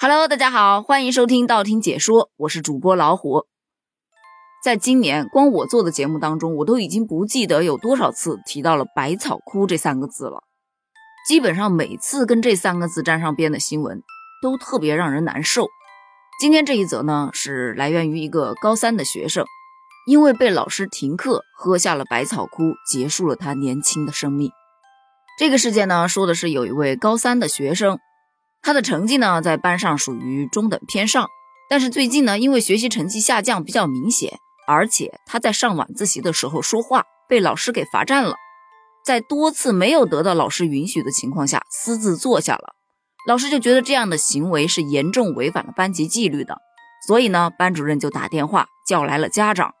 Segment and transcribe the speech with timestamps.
[0.00, 3.46] Hello，大家好，欢迎收听道听解说，我是主播老虎。
[4.62, 10.44] 在今年，光我做的节目当中，我都已经不记得有多少次提到了“百草枯”这三个字了。
[11.26, 14.00] 基本上每次跟这三个字沾上边的新闻，
[14.40, 15.66] 都特别让人难受。
[16.40, 19.44] 今天这一则呢，是来源于一个高三的学生，
[20.06, 24.52] 因为被老师停课，喝下了百草枯，结束了他年轻的生命。
[25.40, 27.98] 这个事件呢，说的是有一位高三的学生。
[28.62, 31.26] 他的成绩呢，在班上属于中等偏上，
[31.70, 38.34] 但是最近呢，因为学习成绩下降比较明显，而且他在上晚自习的时候说话被老师给罚站了，
[39.04, 42.74] 在多次没有得到老师允许的情况下私自坐下了，
[43.26, 46.58] 老师就觉得这样的行为是严重违反了班级纪律的，
[47.06, 49.72] 所以呢，班主任就打电话叫来了家长，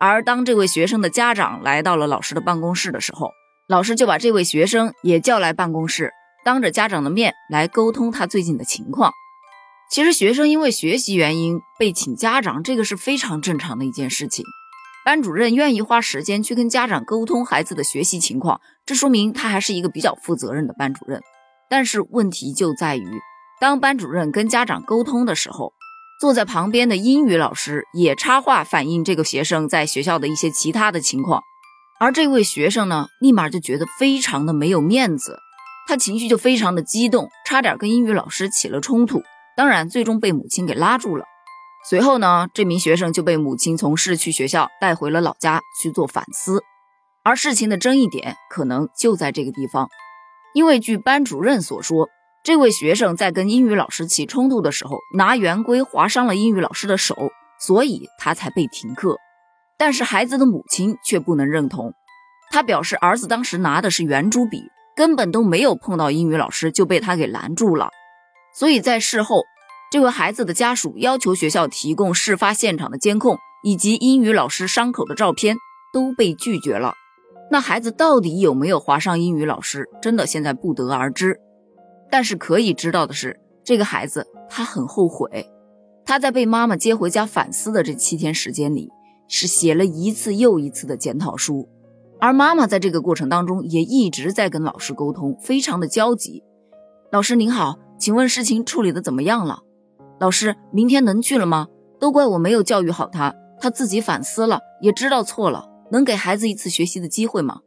[0.00, 3.30] 而当这位学生的家长来到了老师的办公室的时候，
[3.68, 6.12] 老师就把这位学生也叫来办公室。
[6.44, 9.12] 当着家长的面来沟通他最近的情况。
[9.90, 14.44] 其实学生因为学习原因被请家长，这个是非常正常的一件事情。
[15.04, 21.20] 班主任愿意花时间去跟家长沟通孩子的学习情况，这说明他还是一个比较负责任的班主任。
[21.68, 23.20] 但是问题就在于，
[23.60, 25.74] 当班主任跟家长沟通的时候，
[26.18, 31.42] 坐在旁边的英语老师也插话反映这个学生在学校的一些其他的情况，
[32.00, 35.38] 而这位学生呢，立马就觉得非常的没有面子。
[35.86, 39.22] 他情绪就非常的激动，差点跟英语老师起了冲突，
[39.56, 41.24] 当然最终被母亲给拉住了。
[41.88, 46.62] 随后呢，这名学生就被母亲从市区学校带回了老家去做反思。
[47.22, 49.88] 而事情的争议点可能就在这个地方，
[50.54, 52.08] 因为据班主任所说，
[52.42, 57.14] 这位学生在跟英语老师起冲突的时候，拿圆规划伤了英语老师的手，
[57.60, 59.18] 所以他才被停课。
[59.76, 61.94] 但是孩子的母亲却不能认同，
[62.50, 64.62] 他表示儿子当时拿的是圆珠笔。
[64.96, 67.90] 根本都没有碰到英语老师就被他给拦住了，
[68.54, 69.42] 所以在事后，
[69.90, 75.56] 这位孩子的家属要求学校提供事发现场的监控以及英语老师伤口的照片，
[75.92, 76.94] 都被拒绝了。
[77.50, 81.38] 那孩子到底有没有划伤英语老师，真的现在不得而知。
[82.10, 85.50] 但是可以知道的是，这个孩子他很后悔，
[86.04, 88.88] 他在被妈妈接回家反思的这七天时间里，
[89.28, 91.68] 是写了一次又一次的检讨书。
[92.24, 96.42] 而妈妈在这个过程当中也一直在跟老师沟通，非常的焦急。
[97.12, 99.58] 老师您好，请问事情处理的怎么样了？
[100.18, 101.66] 老师，明天能去了吗？
[102.00, 107.60] 都怪我没有教育好他，他自己反思了，也知道错了，能给孩子一次学习的机会吗？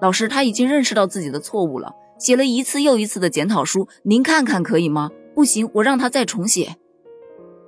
[0.00, 5.10] 老师，他已经认识到自己的错误了，写了一次又一次的检讨书，您看看可以吗？
[5.34, 6.76] 不行，我让他再重写。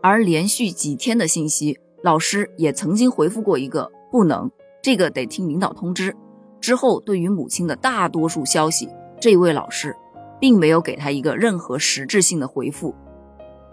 [0.00, 4.48] 而连续几天的信息，老师也曾经回复过一个不能。
[4.82, 6.14] 这个得听领导通知。
[6.60, 8.88] 之后，对于母亲的大多数消息，
[9.20, 9.96] 这位老师
[10.38, 12.94] 并没有给他一个任何实质性的回复。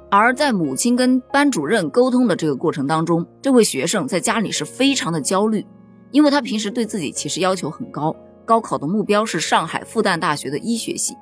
[0.09, 5.65] 而在母亲跟班主任沟通的这个过程当中，这位学生在家里是非常的焦虑，
[6.11, 8.15] 因为他平时对自己其实要求很高，
[8.45, 11.13] 高考的目标是上海复旦大学的医学系，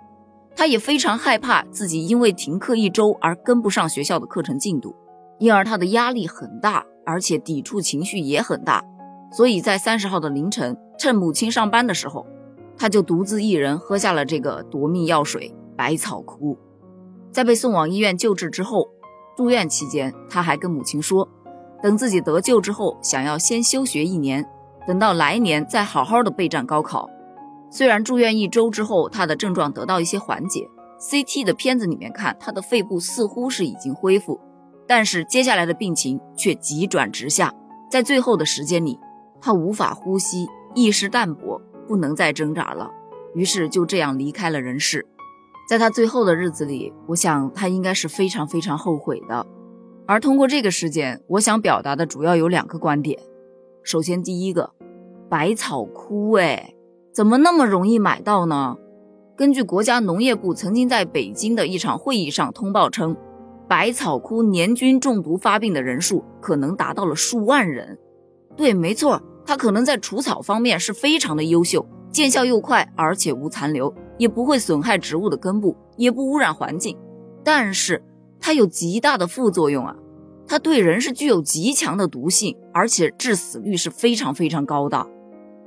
[0.56, 4.96] 他也非常害怕自己因为停课一周而跟不上学校的课程进度，
[5.40, 8.84] 因而他的压力很大，而且抵触情绪也很大。
[9.32, 12.26] 所以在三十号的凌晨，趁母亲上班的时候，
[12.78, 16.58] 他就独自一人喝下了这个夺命药水百草枯。
[17.32, 18.88] 在被送往医院救治之后，
[19.36, 21.28] 住院期间，他还跟母亲说，
[21.84, 24.46] 等自己得救之后，想要先休学一年，
[24.88, 27.10] 等到来年再好好的备战高考。
[27.70, 30.70] 虽然住院一周之后，他的症状得到一些缓解
[31.02, 34.40] ，CT 的片子里面看，他的肺部似乎是已经恢复，
[34.88, 37.54] 但是接下来的病情却急转直下，
[37.92, 38.98] 在最后的时间里。
[39.46, 42.90] 他无法呼吸，意识淡薄，不能再挣扎了，
[43.36, 45.06] 于是就这样离开了人世。
[45.70, 49.46] 在他最后的日子里，我想他应该是非常非常后悔的。
[50.08, 53.20] 而通过这个事件，我想表达的主要有两个观点。
[53.84, 54.72] 首先，第一个，
[55.30, 56.74] 百草枯，哎，
[57.14, 58.76] 怎么那么容易买到呢？
[59.38, 63.16] 根据国家农业部曾经在北京的一场会议上通报称，
[63.68, 68.00] 百草枯年均中毒发病的人数可能达到了数万人。
[68.58, 69.22] 对，没错。
[69.46, 76.98] 它可能在除草方面是非常的优秀，见效又快，而且无残留，也不会损害植物的根部，也不污染环境。
[77.44, 78.04] 但是
[78.40, 79.96] 它有极大的副作用啊！
[80.48, 85.08] 它对人是具有极强的毒性，而且致死率是非常非常高的。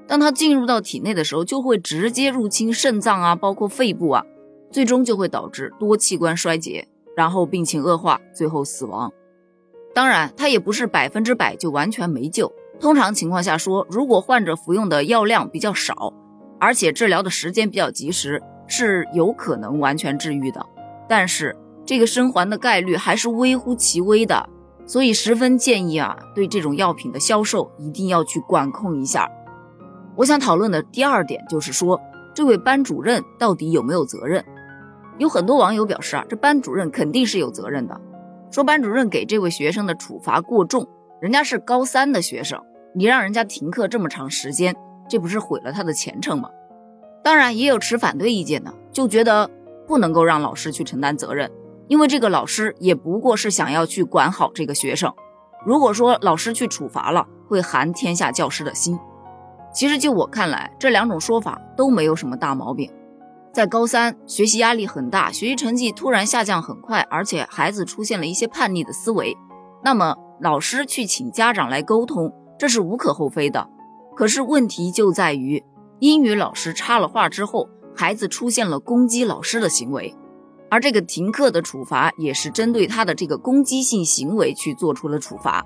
[0.07, 4.25] 当它进入到体内的时候，就会直接入侵肾脏啊，包括肺部啊，
[4.71, 9.13] 最终就会导致多器官衰竭，然后病情恶化，最后死亡。
[9.95, 12.53] 当然，它也不是百分之百就完全没救。
[12.81, 16.13] 通常情况下说，如果患者服用的药量比较少，
[16.61, 20.65] 而且治疗的时间比较及时，是有可能完全治愈的。
[21.09, 24.49] 但是这个生还的概率还是微乎其微的，
[24.87, 29.29] 所以十分建议啊，对这种药品的销售一定要去管控一下。
[30.17, 32.01] 我想讨论的第二点就是说，
[32.35, 34.45] 这位班主任到底有没有责任？
[35.19, 38.01] 有很多网友表示啊，这班主任肯定是有责任的，
[38.53, 40.87] 说班主任给这位学生的处罚过重，
[41.21, 42.61] 人家是高三的学生，
[42.95, 44.75] 你让人家停课这么长时间，
[45.09, 46.49] 这不是毁了他的前程吗？
[47.23, 49.51] 当然，也有持反对意见的，就觉得
[49.87, 51.51] 不能够让老师去承担责任，
[51.87, 55.13] 因为这个老师也不过是想要去管好这个学生。
[55.67, 58.99] 如果说老师去处罚了，会寒天下教师的心。
[59.75, 62.91] 其实就我看来，这两种说法都没有什么大毛病。
[63.53, 69.37] 在高三，学习压力很大，学习成绩突然下降很快，而且孩子出现了一些叛逆的思维，
[69.83, 73.69] 那么老师去请家长来沟通，这是无可厚非的。
[74.17, 75.63] 可是问题就在于，
[76.01, 80.15] 英语老师插了话之后，孩子出现了攻击老师的行为，
[80.69, 85.65] 而这个停课的处罚也是针对他的这个攻击性行为去做出了处罚。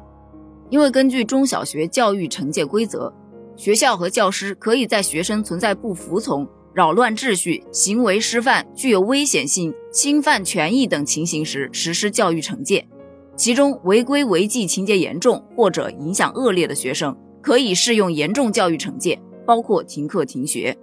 [0.69, 3.13] 因为根据中小学教育惩戒规则，
[3.57, 6.47] 学校和教师可以在学生存在不服从。
[6.75, 12.89] 扰乱秩序、行为失范、具有危险性、侵犯权益等情形时实施教育惩戒，
[13.37, 20.77] 其中违规违纪情节严重或者影响恶劣的学生，可以适用严重教育惩戒，包括停课停学。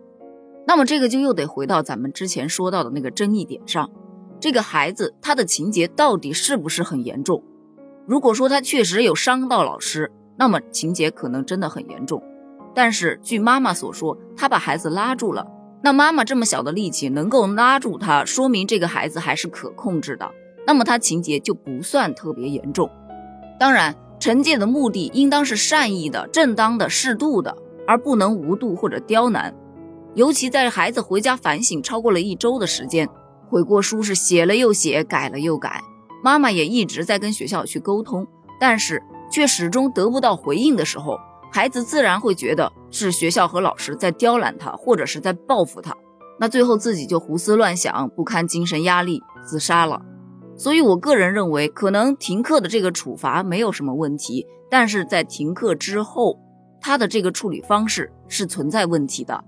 [0.67, 3.89] 那么这个就又得回到咱们之前说到的那个争议点上，
[4.39, 7.43] 这个孩子他的情节到底是不是很严重？
[8.05, 12.21] 如果说他确实有伤到老师，那么情节可能真的很严重。
[12.73, 15.47] 但是据妈妈所说，他把孩子拉住了。
[15.81, 20.29] 那妈妈这么小的力气能够拉住他，说明这个孩子还是可控制的，
[20.69, 22.87] 那么他情节就不算特别严重。
[23.59, 27.57] 当然，惩戒的目的应当是善意的、正当的、适度的，
[27.87, 29.51] 而不能无度或者刁难。
[30.13, 33.09] 尤其在孩子回家反省超过了一周的时间，
[33.47, 35.81] 悔过书是写了又写，改了又改，
[36.23, 38.27] 妈妈也一直在跟学校去沟通，
[38.59, 39.01] 但是
[39.31, 41.17] 却始终得不到回应的时候。
[41.51, 45.97] 孩子自然会觉得是学校和老师在刁难他，或者是在报复他，
[46.39, 49.99] 那最后自己就胡思乱想，不堪精神压力，自杀了。
[50.59, 56.37] 所以，我个人认为，可能停课的这个处罚没有什么问题，但是在停课之后，
[56.81, 59.41] 他的这个处理方式是存在问题的。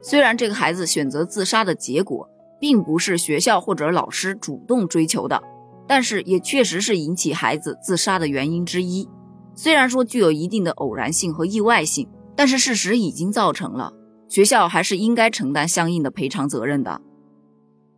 [0.00, 2.26] 虽然这个孩子选择自杀的结果，
[2.58, 5.42] 并不是学校或者老师主动追求的，
[5.86, 9.06] 但是也确实是引起孩子自杀的原因之一。
[9.54, 13.92] 虽然说具有一定的偶然性和意外性，但是事实已经造成了，
[14.26, 17.02] 学校还是应该承担相应的赔偿责任的。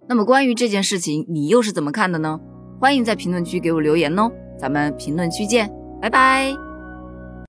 [0.09, 2.39] 那么关于这件事情，你又是怎么看的呢？
[2.81, 5.71] 欢迎在评论区给我留言哦，咱们评论区见，
[6.01, 6.72] 拜拜。